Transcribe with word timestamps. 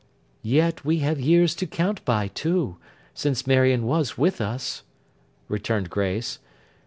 'Yet 0.41 0.83
we 0.83 0.97
have 1.01 1.19
years 1.19 1.53
to 1.53 1.67
count 1.67 2.03
by, 2.05 2.29
too, 2.29 2.77
since 3.13 3.45
Marion 3.45 3.85
was 3.85 4.17
with 4.17 4.41
us,' 4.41 4.81
returned 5.47 5.91
Grace. 5.91 6.39